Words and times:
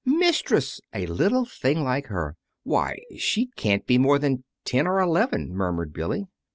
"Mistress! 0.03 0.81
A 0.95 1.05
little 1.05 1.45
thing 1.45 1.83
like 1.83 2.07
her! 2.07 2.35
Why, 2.63 2.97
she 3.17 3.51
can't 3.55 3.85
be 3.85 3.99
more 3.99 4.17
than 4.17 4.43
ten 4.65 4.87
or 4.87 4.99
eleven," 4.99 5.53
murmured 5.53 5.93
Billy. 5.93 6.25